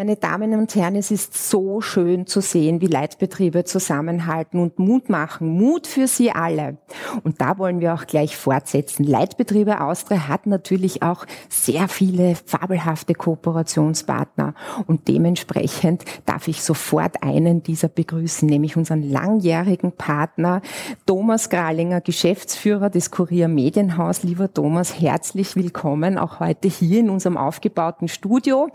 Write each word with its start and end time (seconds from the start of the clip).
Meine 0.00 0.16
Damen 0.16 0.54
und 0.54 0.74
Herren, 0.76 0.96
es 0.96 1.10
ist 1.10 1.50
so 1.50 1.82
schön 1.82 2.26
zu 2.26 2.40
sehen, 2.40 2.80
wie 2.80 2.86
Leitbetriebe 2.86 3.64
zusammenhalten 3.64 4.58
und 4.58 4.78
Mut 4.78 5.10
machen. 5.10 5.48
Mut 5.48 5.86
für 5.86 6.06
Sie 6.06 6.32
alle. 6.32 6.78
Und 7.22 7.42
da 7.42 7.58
wollen 7.58 7.80
wir 7.80 7.92
auch 7.92 8.06
gleich 8.06 8.34
fortsetzen. 8.34 9.04
Leitbetriebe 9.04 9.82
Austria 9.82 10.26
hat 10.26 10.46
natürlich 10.46 11.02
auch 11.02 11.26
sehr 11.50 11.86
viele 11.86 12.34
fabelhafte 12.34 13.12
Kooperationspartner. 13.12 14.54
Und 14.86 15.06
dementsprechend 15.06 16.06
darf 16.24 16.48
ich 16.48 16.62
sofort 16.62 17.22
einen 17.22 17.62
dieser 17.62 17.88
begrüßen, 17.88 18.48
nämlich 18.48 18.78
unseren 18.78 19.02
langjährigen 19.02 19.92
Partner 19.92 20.62
Thomas 21.04 21.50
Gralinger, 21.50 22.00
Geschäftsführer 22.00 22.88
des 22.88 23.10
Kurier 23.10 23.48
Medienhaus. 23.48 24.22
Lieber 24.22 24.50
Thomas, 24.50 24.98
herzlich 24.98 25.56
willkommen 25.56 26.16
auch 26.16 26.40
heute 26.40 26.68
hier 26.68 27.00
in 27.00 27.10
unserem 27.10 27.36
aufgebauten 27.36 28.08
Studio. 28.08 28.70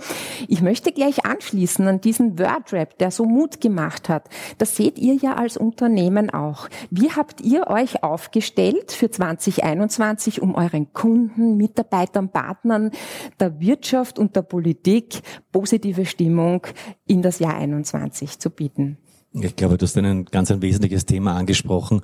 Ich 0.47 0.61
möchte 0.61 0.91
gleich 0.91 1.14
gleich 1.15 1.25
anschließen 1.25 1.87
an 1.87 2.01
diesen 2.01 2.39
Wordrap, 2.39 2.97
der 2.97 3.11
so 3.11 3.25
Mut 3.25 3.61
gemacht 3.61 4.09
hat. 4.09 4.29
Das 4.57 4.75
seht 4.75 4.97
ihr 4.97 5.15
ja 5.15 5.35
als 5.35 5.57
Unternehmen 5.57 6.29
auch. 6.29 6.67
Wie 6.89 7.11
habt 7.11 7.41
ihr 7.41 7.67
euch 7.67 8.03
aufgestellt 8.03 8.91
für 8.91 9.09
2021, 9.09 10.41
um 10.41 10.55
euren 10.55 10.93
Kunden, 10.93 11.57
Mitarbeitern, 11.57 12.29
Partnern, 12.29 12.91
der 13.39 13.59
Wirtschaft 13.59 14.19
und 14.19 14.35
der 14.35 14.41
Politik 14.41 15.21
positive 15.51 16.05
Stimmung 16.05 16.67
in 17.07 17.21
das 17.21 17.39
Jahr 17.39 17.55
21 17.55 18.39
zu 18.39 18.49
bieten? 18.49 18.97
Ich 19.41 19.57
glaube, 19.57 19.77
du 19.77 19.83
hast 19.83 19.97
ein 19.97 20.23
ganz 20.25 20.49
ein 20.49 20.61
wesentliches 20.61 21.05
Thema 21.05 21.35
angesprochen. 21.35 22.01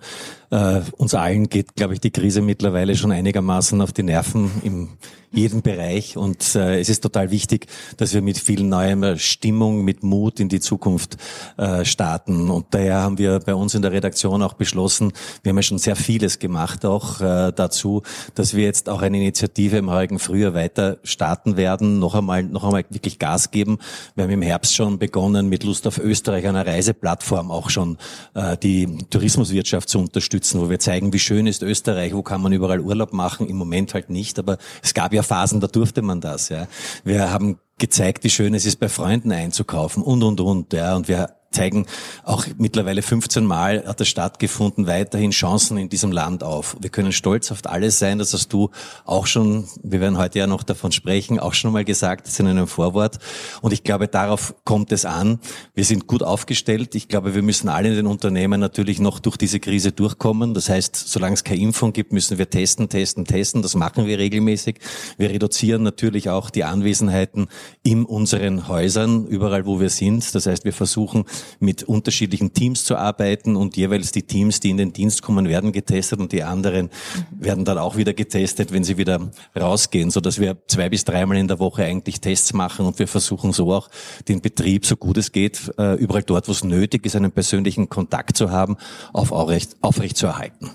Äh, 0.50 0.82
uns 0.98 1.14
allen 1.14 1.48
geht, 1.48 1.76
glaube 1.76 1.94
ich, 1.94 2.02
die 2.02 2.12
Krise 2.12 2.42
mittlerweile 2.42 2.98
schon 2.98 3.14
einigermaßen 3.14 3.80
auf 3.80 3.94
die 3.94 4.04
Nerven 4.04 4.52
im 4.66 4.90
jeden 5.34 5.62
Bereich. 5.62 6.18
Und 6.18 6.56
äh, 6.56 6.82
es 6.82 6.90
ist 6.90 7.02
total 7.02 7.32
wichtig, 7.32 7.68
dass 7.96 8.14
wir 8.14 8.22
mit 8.22 8.38
viel 8.38 8.64
neuer 8.64 9.16
Stimmung, 9.18 9.86
mit 9.86 10.04
Mut 10.04 10.42
in 10.42 10.50
die 10.50 10.60
Zukunft 10.60 11.16
äh, 11.56 11.86
starten. 11.86 12.50
Und 12.50 12.66
daher 12.72 12.96
haben 12.96 13.18
wir 13.18 13.40
bei 13.40 13.56
uns 13.56 13.74
in 13.74 13.82
der 13.82 13.94
Redaktion 13.94 14.42
auch 14.42 14.54
beschlossen, 14.54 15.14
wir 15.42 15.52
haben 15.52 15.58
ja 15.58 15.64
schon 15.64 15.78
sehr 15.78 15.96
vieles 15.96 16.40
gemacht 16.40 16.86
auch 16.86 17.22
äh, 17.22 17.54
dazu, 17.56 18.02
dass 18.36 18.54
wir 18.54 18.66
jetzt 18.66 18.90
auch 18.90 19.02
eine 19.02 19.16
Initiative 19.18 19.78
im 19.78 19.90
heurigen 19.90 20.20
Frühjahr 20.20 20.54
weiter 20.54 20.98
starten 21.04 21.56
werden, 21.56 22.00
noch 22.00 22.14
einmal, 22.14 22.44
noch 22.44 22.66
einmal 22.66 22.84
wirklich 22.90 23.18
Gas 23.18 23.52
geben. 23.52 23.78
Wir 24.16 24.26
haben 24.26 24.32
im 24.32 24.42
Herbst 24.42 24.76
schon 24.76 25.00
begonnen, 25.00 25.48
mit 25.48 25.64
Lust 25.64 25.88
auf 25.88 25.98
Österreich, 25.98 26.46
einer 26.46 26.68
Reiseplattform 26.68 27.21
auch 27.52 27.70
schon 27.70 27.98
äh, 28.34 28.58
die 28.58 28.98
Tourismuswirtschaft 29.10 29.88
zu 29.88 30.00
unterstützen, 30.00 30.60
wo 30.60 30.70
wir 30.70 30.80
zeigen, 30.80 31.14
wie 31.14 31.20
schön 31.20 31.48
ist 31.48 31.64
Österreich, 31.64 32.14
wo 32.14 32.22
kann 32.22 32.42
man 32.42 32.52
überall 32.52 32.82
Urlaub 32.82 33.14
machen, 33.14 33.48
im 33.48 33.56
Moment 33.56 33.94
halt 33.94 34.10
nicht, 34.10 34.38
aber 34.38 34.58
es 34.84 34.94
gab 34.94 35.14
ja 35.14 35.22
ja 35.22 35.24
Phasen, 35.24 35.60
da 35.60 35.68
durfte 35.68 36.02
man 36.02 36.22
das. 36.22 36.50
Ja. 36.50 36.68
Wir 37.04 37.32
haben 37.32 37.60
gezeigt, 37.78 38.24
wie 38.24 38.30
schön 38.30 38.54
es 38.54 38.66
ist, 38.66 38.80
bei 38.80 38.90
Freunden 38.90 39.32
einzukaufen 39.32 40.04
und, 40.04 40.24
und, 40.24 40.40
und. 40.42 40.74
Ja. 40.74 40.96
Und 40.96 41.08
wir 41.08 41.30
zeigen 41.52 41.86
auch 42.24 42.46
mittlerweile 42.58 43.02
15 43.02 43.46
Mal 43.46 43.86
hat 43.86 44.02
es 44.02 44.08
stattgefunden, 44.08 44.88
weiterhin 44.88 45.32
Chancen 45.32 45.78
in 45.78 45.90
diesem 45.90 46.12
Land 46.12 46.44
auf. 46.44 46.78
Wir 46.80 46.90
können 46.90 47.12
stolz 47.12 47.52
auf 47.52 47.60
alles 47.66 48.00
sein, 48.00 48.18
das 48.18 48.34
hast 48.34 48.52
du 48.54 48.70
auch 49.06 49.28
schon, 49.28 49.68
wir 49.84 50.00
werden 50.00 50.18
heute 50.18 50.40
ja 50.40 50.48
noch 50.48 50.64
davon 50.64 50.92
sprechen, 50.92 51.40
auch 51.40 51.54
schon 51.54 51.74
mal 51.74 51.86
gesagt, 51.86 52.28
das 52.28 52.40
in 52.40 52.48
einem 52.48 52.68
Vorwort. 52.68 53.20
Und 53.62 53.74
ich 53.74 53.84
glaube, 53.84 54.08
darauf 54.08 54.56
kommt 54.64 54.92
es 54.92 55.06
an. 55.06 55.40
Wir 55.74 55.86
sind 55.86 56.08
gut 56.08 56.24
aufgestellt. 56.24 56.96
Ich 56.96 57.08
glaube, 57.08 57.36
wir 57.36 57.42
müssen 57.42 57.70
alle 57.70 57.90
in 57.90 57.96
den 57.96 58.08
Unternehmen 58.08 58.60
natürlich 58.60 59.00
noch 59.00 59.20
durch 59.20 59.38
diese 59.38 59.60
Krise 59.60 59.92
durchkommen. 59.92 60.54
Das 60.54 60.70
heißt, 60.70 60.96
solange 60.96 61.34
es 61.34 61.44
keine 61.44 61.62
Impfung 61.62 61.94
gibt, 61.94 62.14
müssen 62.14 62.38
wir 62.38 62.50
testen, 62.50 62.90
testen, 62.90 63.26
testen. 63.26 63.62
Das 63.62 63.76
machen 63.76 64.06
wir 64.06 64.18
regelmäßig. 64.18 64.80
Wir 65.18 65.30
reduzieren 65.30 65.84
natürlich 65.84 66.30
auch 66.30 66.50
die 66.50 66.64
Anwesenheiten 66.64 67.48
in 67.84 68.06
unseren 68.06 68.68
Häusern, 68.68 69.28
überall 69.28 69.66
wo 69.66 69.80
wir 69.80 69.90
sind. 69.90 70.34
Das 70.34 70.46
heißt, 70.46 70.66
wir 70.66 70.74
versuchen, 70.74 71.26
mit 71.60 71.84
unterschiedlichen 71.84 72.54
Teams 72.54 72.84
zu 72.84 72.96
arbeiten 72.96 73.56
und 73.56 73.78
jeweils 73.78 74.12
die 74.12 74.24
Teams, 74.24 74.60
die 74.60 74.70
in 74.70 74.78
den 74.78 74.94
Dienst 74.94 75.22
kommen, 75.22 75.48
werden 75.48 75.72
getestet 75.72 76.20
und 76.20 76.32
die 76.32 76.44
anderen 76.44 76.90
werden 77.32 77.66
dann 77.66 77.78
auch 77.78 77.98
wieder 77.98 78.14
getestet, 78.14 78.72
wenn 78.72 78.84
sie 78.84 78.98
wieder 78.98 79.32
rausgehen, 79.60 80.12
so 80.12 80.22
dass 80.22 80.40
wir 80.40 80.58
zwei 80.68 80.90
bis 80.90 81.06
dreimal 81.06 81.38
in 81.38 81.48
der 81.48 81.60
Woche 81.60 81.84
eigentlich 81.84 82.22
Tests 82.22 82.54
machen 82.54 82.86
und 82.86 83.00
wir 83.00 83.08
versuchen 83.08 83.54
so 83.54 83.72
auch 83.74 83.90
den 84.28 84.42
Betrieb, 84.42 84.86
so 84.86 84.96
gut 84.96 85.18
es 85.18 85.32
geht, 85.32 85.72
äh, 85.78 85.96
überall 85.96 86.24
dort, 86.24 86.48
wo 86.48 86.52
es 86.52 86.64
nötig 86.64 87.06
ist, 87.06 87.16
einen 87.16 87.32
persönlichen 87.32 87.90
Kontakt 87.90 88.38
zu 88.38 88.52
haben, 88.52 88.78
auf 89.14 89.32
aufrecht, 89.32 89.76
aufrecht 89.82 90.18
zu 90.18 90.28
erhalten. 90.28 90.70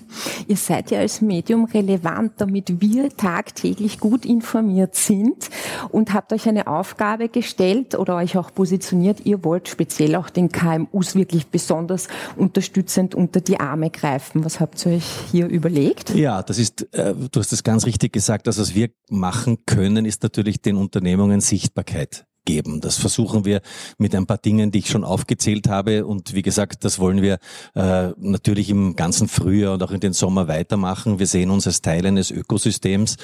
Ihr 0.47 0.57
seid 0.57 0.91
ja 0.91 0.99
als 0.99 1.21
Medium 1.21 1.65
relevant, 1.65 2.33
damit 2.37 2.81
wir 2.81 3.09
tagtäglich 3.15 3.99
gut 3.99 4.25
informiert 4.25 4.95
sind 4.95 5.49
und 5.89 6.13
habt 6.13 6.33
euch 6.33 6.47
eine 6.47 6.67
Aufgabe 6.67 7.29
gestellt 7.29 7.95
oder 7.95 8.15
euch 8.15 8.37
auch 8.37 8.53
positioniert. 8.53 9.25
Ihr 9.25 9.43
wollt 9.43 9.67
speziell 9.67 10.15
auch 10.15 10.29
den 10.29 10.49
KMUs 10.57 11.15
wirklich 11.15 11.47
besonders 11.47 12.07
unterstützend 12.35 13.13
unter 13.13 13.41
die 13.41 13.59
Arme 13.59 13.91
greifen. 13.91 14.43
Was 14.43 14.59
habt 14.59 14.83
ihr 14.85 14.93
euch 14.93 15.05
hier 15.31 15.47
überlegt? 15.47 16.15
Ja, 16.15 16.41
das 16.41 16.57
ist, 16.57 16.87
äh, 16.93 17.13
du 17.13 17.39
hast 17.39 17.53
es 17.53 17.63
ganz 17.63 17.85
richtig 17.85 18.13
gesagt, 18.13 18.47
das, 18.47 18.57
was 18.57 18.73
wir 18.73 18.89
machen 19.09 19.59
können, 19.65 20.05
ist 20.05 20.23
natürlich 20.23 20.61
den 20.61 20.75
Unternehmungen 20.75 21.41
Sichtbarkeit 21.41 22.25
geben. 22.47 22.79
Das 22.81 22.97
versuchen 22.97 23.45
wir 23.45 23.61
mit 23.97 24.15
ein 24.15 24.25
paar 24.25 24.37
Dingen, 24.37 24.71
die 24.71 24.79
ich 24.79 24.89
schon 24.89 25.03
aufgezählt 25.03 25.67
habe. 25.67 26.05
Und 26.05 26.33
wie 26.33 26.41
gesagt, 26.41 26.85
das 26.85 26.97
wollen 26.97 27.21
wir 27.21 27.39
äh, 27.75 28.09
natürlich 28.17 28.69
im 28.69 28.95
ganzen 28.95 29.27
Frühjahr 29.27 29.73
und 29.73 29.83
auch 29.83 29.91
in 29.91 29.99
den 29.99 30.13
Sommer 30.13 30.47
weitermachen. 30.47 31.19
Wir 31.19 31.27
sehen 31.27 31.51
uns 31.51 31.67
als 31.67 31.81
Teil 31.81 32.05
eines 32.05 32.31
Ökosystems. 32.31 33.17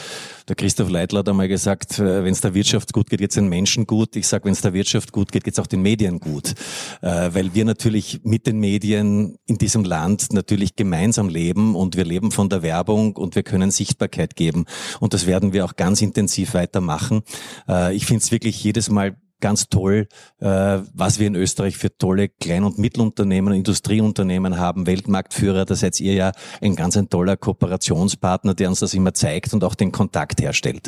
Der 0.49 0.55
Christoph 0.55 0.89
Leitler 0.89 1.19
hat 1.19 1.29
einmal 1.29 1.47
gesagt, 1.47 1.99
äh, 1.99 2.23
wenn 2.23 2.33
es 2.33 2.41
der 2.41 2.53
Wirtschaft 2.53 2.91
gut 2.91 3.09
geht, 3.09 3.19
geht 3.19 3.31
es 3.31 3.35
den 3.35 3.47
Menschen 3.47 3.87
gut. 3.87 4.15
Ich 4.17 4.27
sage, 4.27 4.43
wenn 4.43 4.51
es 4.51 4.61
der 4.61 4.73
Wirtschaft 4.73 5.13
gut 5.13 5.31
geht, 5.31 5.45
geht 5.45 5.53
es 5.53 5.59
auch 5.59 5.67
den 5.67 5.81
Medien 5.81 6.19
gut. 6.19 6.53
Äh, 7.01 7.29
weil 7.33 7.55
wir 7.55 7.63
natürlich 7.63 8.19
mit 8.25 8.45
den 8.45 8.59
Medien 8.59 9.37
in 9.45 9.57
diesem 9.57 9.85
Land 9.85 10.33
natürlich 10.33 10.75
gemeinsam 10.75 11.29
leben 11.29 11.75
und 11.75 11.95
wir 11.95 12.03
leben 12.03 12.31
von 12.31 12.49
der 12.49 12.61
Werbung 12.61 13.15
und 13.15 13.35
wir 13.35 13.43
können 13.43 13.71
Sichtbarkeit 13.71 14.35
geben. 14.35 14.65
Und 14.99 15.13
das 15.13 15.25
werden 15.27 15.53
wir 15.53 15.63
auch 15.63 15.77
ganz 15.77 16.01
intensiv 16.01 16.53
weitermachen. 16.53 17.23
Äh, 17.69 17.95
ich 17.95 18.05
finde 18.05 18.21
es 18.21 18.31
wirklich 18.31 18.61
jedes 18.61 18.89
Mal 18.89 19.12
ganz 19.43 19.67
toll, 19.67 20.07
äh, 20.39 20.79
was 20.93 21.19
wir 21.19 21.27
in 21.27 21.35
Österreich 21.35 21.77
für 21.77 21.95
tolle 21.97 22.29
Klein- 22.29 22.63
und 22.63 22.79
Mittelunternehmen, 22.79 23.53
Industrieunternehmen 23.53 24.57
haben, 24.57 24.87
Weltmarktführer. 24.87 25.65
Da 25.65 25.75
seid 25.75 25.99
ihr 25.99 26.13
ja 26.13 26.31
ein 26.61 26.77
ganz 26.77 26.95
ein 26.95 27.09
toller 27.09 27.35
Kooperationspartner, 27.35 28.53
der 28.53 28.69
uns 28.69 28.79
das 28.79 28.93
immer 28.93 29.13
zeigt 29.13 29.53
und 29.53 29.65
auch 29.65 29.75
den 29.75 29.91
Kontakt 29.91 30.41
herstellt. 30.41 30.87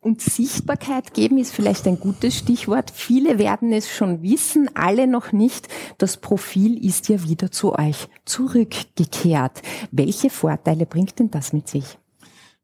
Und 0.00 0.20
Sichtbarkeit 0.20 1.14
geben 1.14 1.38
ist 1.38 1.54
vielleicht 1.54 1.86
ein 1.86 1.98
gutes 1.98 2.36
Stichwort. 2.36 2.92
Viele 2.94 3.38
werden 3.38 3.72
es 3.72 3.88
schon 3.88 4.22
wissen, 4.22 4.68
alle 4.74 5.06
noch 5.06 5.32
nicht. 5.32 5.66
Das 5.96 6.18
Profil 6.18 6.84
ist 6.84 7.08
ja 7.08 7.24
wieder 7.24 7.50
zu 7.50 7.76
euch 7.76 8.06
zurückgekehrt. 8.26 9.62
Welche 9.90 10.28
Vorteile 10.28 10.84
bringt 10.84 11.18
denn 11.18 11.30
das 11.30 11.54
mit 11.54 11.68
sich? 11.68 11.98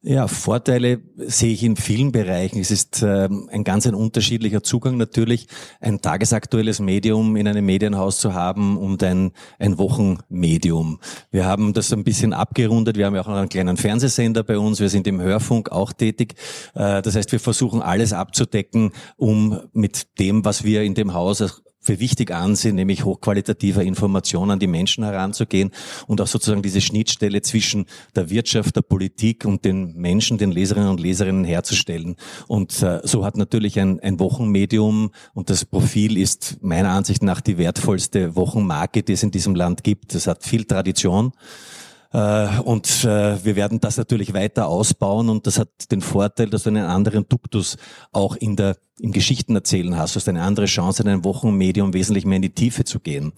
Ja, 0.06 0.28
Vorteile 0.28 1.00
sehe 1.16 1.54
ich 1.54 1.62
in 1.62 1.76
vielen 1.76 2.12
Bereichen. 2.12 2.60
Es 2.60 2.70
ist 2.70 3.02
ähm, 3.02 3.48
ein 3.50 3.64
ganz 3.64 3.86
ein 3.86 3.94
unterschiedlicher 3.94 4.62
Zugang 4.62 4.98
natürlich, 4.98 5.46
ein 5.80 6.02
tagesaktuelles 6.02 6.78
Medium 6.78 7.36
in 7.36 7.48
einem 7.48 7.64
Medienhaus 7.64 8.18
zu 8.18 8.34
haben 8.34 8.76
und 8.76 9.02
ein, 9.02 9.32
ein 9.58 9.78
Wochenmedium. 9.78 11.00
Wir 11.30 11.46
haben 11.46 11.72
das 11.72 11.90
ein 11.90 12.04
bisschen 12.04 12.34
abgerundet. 12.34 12.98
Wir 12.98 13.06
haben 13.06 13.14
ja 13.14 13.22
auch 13.22 13.28
noch 13.28 13.36
einen 13.36 13.48
kleinen 13.48 13.78
Fernsehsender 13.78 14.42
bei 14.42 14.58
uns. 14.58 14.78
Wir 14.78 14.90
sind 14.90 15.06
im 15.06 15.22
Hörfunk 15.22 15.72
auch 15.72 15.94
tätig. 15.94 16.34
Äh, 16.74 17.00
das 17.00 17.16
heißt, 17.16 17.32
wir 17.32 17.40
versuchen 17.40 17.80
alles 17.80 18.12
abzudecken, 18.12 18.92
um 19.16 19.58
mit 19.72 20.18
dem, 20.18 20.44
was 20.44 20.64
wir 20.64 20.82
in 20.82 20.92
dem 20.92 21.14
Haus 21.14 21.62
für 21.84 22.00
wichtig 22.00 22.32
ansehen, 22.32 22.76
nämlich 22.76 23.04
hochqualitativer 23.04 23.82
Informationen 23.82 24.52
an 24.52 24.58
die 24.58 24.66
Menschen 24.66 25.04
heranzugehen 25.04 25.70
und 26.06 26.20
auch 26.20 26.26
sozusagen 26.26 26.62
diese 26.62 26.80
Schnittstelle 26.80 27.42
zwischen 27.42 27.86
der 28.16 28.30
Wirtschaft, 28.30 28.74
der 28.76 28.82
Politik 28.82 29.44
und 29.44 29.64
den 29.64 29.94
Menschen, 29.94 30.38
den 30.38 30.50
Leserinnen 30.50 30.88
und 30.88 31.00
Leserinnen 31.00 31.44
herzustellen. 31.44 32.16
Und 32.48 32.82
äh, 32.82 33.00
so 33.04 33.24
hat 33.24 33.36
natürlich 33.36 33.78
ein, 33.78 34.00
ein 34.00 34.18
Wochenmedium 34.18 35.10
und 35.34 35.50
das 35.50 35.64
Profil 35.64 36.16
ist 36.16 36.58
meiner 36.62 36.90
Ansicht 36.90 37.22
nach 37.22 37.40
die 37.40 37.58
wertvollste 37.58 38.34
Wochenmarke, 38.34 39.02
die 39.02 39.12
es 39.12 39.22
in 39.22 39.30
diesem 39.30 39.54
Land 39.54 39.84
gibt. 39.84 40.14
Es 40.14 40.26
hat 40.26 40.42
viel 40.42 40.64
Tradition. 40.64 41.32
Äh, 42.14 42.60
und 42.60 43.04
äh, 43.04 43.44
wir 43.44 43.56
werden 43.56 43.80
das 43.80 43.96
natürlich 43.96 44.34
weiter 44.34 44.68
ausbauen 44.68 45.28
und 45.28 45.48
das 45.48 45.58
hat 45.58 45.90
den 45.90 46.00
Vorteil, 46.00 46.48
dass 46.48 46.62
du 46.62 46.70
einen 46.70 46.86
anderen 46.86 47.28
Duktus 47.28 47.76
auch 48.12 48.36
in 48.36 48.54
der 48.54 48.76
im 49.00 49.10
Geschichten 49.10 49.56
erzählen 49.56 49.96
hast. 49.98 50.14
Du 50.14 50.20
hast 50.20 50.28
eine 50.28 50.42
andere 50.42 50.66
Chance, 50.66 51.02
in 51.02 51.08
einem 51.08 51.24
Wochenmedium 51.24 51.92
wesentlich 51.92 52.24
mehr 52.24 52.36
in 52.36 52.42
die 52.42 52.54
Tiefe 52.54 52.84
zu 52.84 53.00
gehen. 53.00 53.32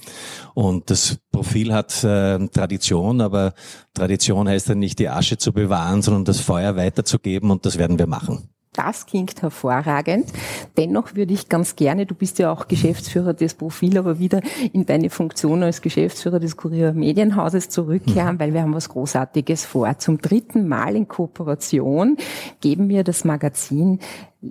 Und 0.52 0.90
das 0.90 1.16
Profil 1.32 1.72
hat 1.72 2.04
äh, 2.04 2.46
Tradition, 2.48 3.22
aber 3.22 3.54
Tradition 3.94 4.46
heißt 4.46 4.68
dann 4.68 4.80
nicht 4.80 4.98
die 4.98 5.08
Asche 5.08 5.38
zu 5.38 5.54
bewahren, 5.54 6.02
sondern 6.02 6.26
das 6.26 6.40
Feuer 6.40 6.76
weiterzugeben 6.76 7.50
und 7.50 7.64
das 7.64 7.78
werden 7.78 7.98
wir 7.98 8.06
machen. 8.06 8.50
Das 8.76 9.06
klingt 9.06 9.40
hervorragend. 9.42 10.26
Dennoch 10.76 11.14
würde 11.14 11.32
ich 11.32 11.48
ganz 11.48 11.76
gerne, 11.76 12.04
du 12.04 12.14
bist 12.14 12.38
ja 12.38 12.52
auch 12.52 12.68
Geschäftsführer 12.68 13.32
des 13.32 13.54
Profil, 13.54 13.96
aber 13.96 14.18
wieder 14.18 14.42
in 14.72 14.84
deine 14.84 15.08
Funktion 15.08 15.62
als 15.62 15.80
Geschäftsführer 15.80 16.38
des 16.38 16.56
Kurier 16.56 16.92
Medienhauses 16.92 17.70
zurückkehren, 17.70 18.34
mhm. 18.34 18.40
weil 18.40 18.54
wir 18.54 18.62
haben 18.62 18.74
was 18.74 18.90
Großartiges 18.90 19.64
vor. 19.64 19.98
Zum 19.98 20.20
dritten 20.20 20.68
Mal 20.68 20.94
in 20.94 21.08
Kooperation 21.08 22.18
geben 22.60 22.88
wir 22.88 23.02
das 23.02 23.24
Magazin 23.24 24.00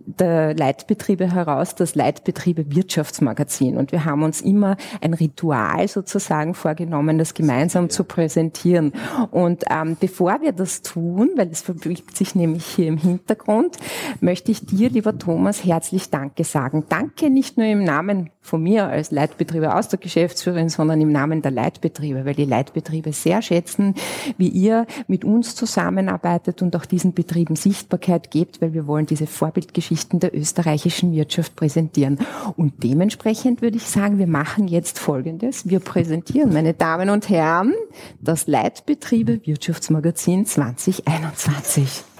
der 0.05 0.55
Leitbetriebe 0.55 1.31
heraus 1.31 1.75
das 1.75 1.95
Leitbetriebe 1.95 2.73
Wirtschaftsmagazin. 2.75 3.77
Und 3.77 3.91
wir 3.91 4.05
haben 4.05 4.23
uns 4.23 4.41
immer 4.41 4.77
ein 5.01 5.13
Ritual 5.13 5.87
sozusagen 5.87 6.53
vorgenommen, 6.53 7.17
das 7.17 7.33
gemeinsam 7.33 7.89
zu 7.89 8.03
präsentieren. 8.03 8.93
Und 9.31 9.63
ähm, 9.69 9.97
bevor 9.99 10.41
wir 10.41 10.51
das 10.51 10.81
tun, 10.81 11.31
weil 11.35 11.49
es 11.49 11.61
verbirgt 11.61 12.15
sich 12.15 12.35
nämlich 12.35 12.65
hier 12.65 12.87
im 12.87 12.97
Hintergrund, 12.97 13.77
möchte 14.21 14.51
ich 14.51 14.65
dir, 14.65 14.89
lieber 14.89 15.17
Thomas, 15.17 15.63
herzlich 15.63 16.09
Danke 16.09 16.43
sagen. 16.43 16.85
Danke 16.89 17.29
nicht 17.29 17.57
nur 17.57 17.67
im 17.67 17.83
Namen 17.83 18.29
von 18.45 18.61
mir 18.61 18.85
als 18.85 19.09
Leitbetriebe 19.09 19.73
aus 19.73 19.89
der 19.89 19.97
Geschäftsführerin, 19.97 20.69
sondern 20.69 21.01
im 21.01 21.11
Namen 21.11 21.41
der 21.41 21.49
Leitbetriebe, 21.49 22.25
weil 22.25 22.35
die 22.35 22.45
Leitbetriebe 22.45 23.11
sehr 23.11 23.41
schätzen, 23.41 23.95
wie 24.37 24.49
ihr 24.49 24.85
mit 25.07 25.25
uns 25.25 25.55
zusammenarbeitet 25.55 26.61
und 26.61 26.75
auch 26.75 26.85
diesen 26.85 27.13
Betrieben 27.13 27.55
Sichtbarkeit 27.55 28.29
gebt, 28.29 28.61
weil 28.61 28.73
wir 28.75 28.85
wollen 28.85 29.07
diese 29.07 29.25
Vorbildgeschichten 29.25 30.19
der 30.19 30.37
österreichischen 30.37 31.11
Wirtschaft 31.11 31.55
präsentieren. 31.55 32.19
Und 32.55 32.83
dementsprechend 32.83 33.63
würde 33.63 33.77
ich 33.77 33.87
sagen, 33.87 34.19
wir 34.19 34.27
machen 34.27 34.67
jetzt 34.67 34.99
Folgendes. 34.99 35.67
Wir 35.67 35.79
präsentieren, 35.79 36.53
meine 36.53 36.75
Damen 36.75 37.09
und 37.09 37.29
Herren, 37.29 37.73
das 38.21 38.45
Leitbetriebe 38.45 39.41
Wirtschaftsmagazin 39.43 40.45
2021. 40.45 42.14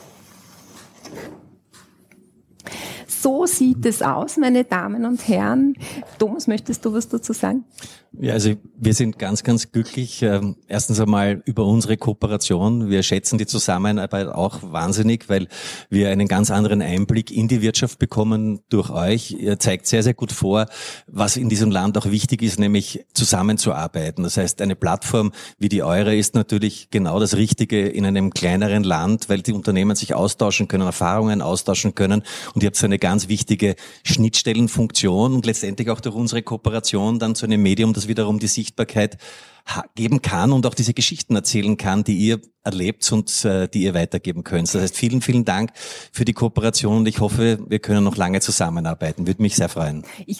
So 3.25 3.47
sieht 3.47 3.83
es 3.87 4.03
aus, 4.03 4.37
meine 4.37 4.65
Damen 4.65 5.03
und 5.03 5.27
Herren. 5.27 5.73
Thomas, 6.19 6.45
möchtest 6.45 6.85
du 6.85 6.93
was 6.93 7.09
dazu 7.09 7.33
sagen? 7.33 7.65
Ja, 8.19 8.33
also 8.33 8.53
wir 8.77 8.93
sind 8.93 9.19
ganz, 9.19 9.43
ganz 9.43 9.71
glücklich. 9.71 10.21
Ähm, 10.21 10.55
erstens 10.67 10.99
einmal 10.99 11.41
über 11.45 11.65
unsere 11.65 11.97
Kooperation. 11.97 12.89
Wir 12.89 13.03
schätzen 13.03 13.37
die 13.37 13.45
Zusammenarbeit 13.45 14.27
auch 14.27 14.59
wahnsinnig, 14.63 15.27
weil 15.27 15.47
wir 15.89 16.09
einen 16.09 16.27
ganz 16.27 16.49
anderen 16.49 16.81
Einblick 16.81 17.31
in 17.31 17.47
die 17.47 17.61
Wirtschaft 17.61 17.99
bekommen 17.99 18.61
durch 18.69 18.89
euch. 18.89 19.31
Ihr 19.31 19.59
zeigt 19.59 19.87
sehr, 19.87 20.01
sehr 20.01 20.13
gut 20.13 20.31
vor, 20.31 20.67
was 21.07 21.35
in 21.35 21.49
diesem 21.49 21.71
Land 21.71 21.97
auch 21.97 22.05
wichtig 22.09 22.41
ist, 22.41 22.57
nämlich 22.57 23.05
zusammenzuarbeiten. 23.13 24.23
Das 24.23 24.37
heißt, 24.37 24.61
eine 24.61 24.75
Plattform 24.75 25.31
wie 25.57 25.69
die 25.69 25.83
eure 25.83 26.15
ist 26.15 26.35
natürlich 26.35 26.89
genau 26.91 27.19
das 27.19 27.35
Richtige 27.35 27.87
in 27.87 28.05
einem 28.05 28.31
kleineren 28.31 28.83
Land, 28.83 29.27
weil 29.29 29.41
die 29.41 29.53
Unternehmen 29.53 29.95
sich 29.95 30.13
austauschen 30.13 30.67
können, 30.67 30.85
Erfahrungen 30.85 31.41
austauschen 31.41 31.95
können. 31.95 32.23
Und 32.53 32.63
ihr 32.63 32.67
habt 32.67 32.77
so 32.77 32.85
eine 32.85 32.99
ganz 32.99 33.27
wichtige 33.27 33.75
Schnittstellenfunktion 34.03 35.33
und 35.33 35.45
letztendlich 35.45 35.89
auch 35.89 35.99
durch 35.99 36.15
unsere 36.15 36.43
Kooperation 36.43 37.19
dann 37.19 37.35
zu 37.35 37.45
einem 37.45 37.61
Medium, 37.61 37.93
das 37.93 38.04
wiederum 38.07 38.39
die 38.39 38.47
Sichtbarkeit 38.47 39.17
geben 39.95 40.21
kann 40.21 40.51
und 40.51 40.65
auch 40.67 40.75
diese 40.75 40.93
Geschichten 40.93 41.35
erzählen 41.35 41.75
kann, 41.75 42.03
die 42.03 42.15
ihr 42.15 42.39
erlebt 42.63 43.11
und 43.11 43.45
äh, 43.45 43.67
die 43.67 43.83
ihr 43.83 43.93
weitergeben 43.93 44.43
könnt. 44.43 44.73
Das 44.73 44.81
heißt, 44.81 44.97
vielen, 44.97 45.21
vielen 45.21 45.43
Dank 45.43 45.71
für 46.11 46.23
die 46.23 46.33
Kooperation 46.33 46.97
und 46.97 47.07
ich 47.07 47.19
hoffe, 47.19 47.59
wir 47.67 47.79
können 47.79 48.03
noch 48.03 48.15
lange 48.15 48.41
zusammenarbeiten. 48.41 49.27
Würde 49.27 49.41
mich 49.41 49.55
sehr 49.55 49.69
freuen. 49.69 50.03
Ich 50.27 50.33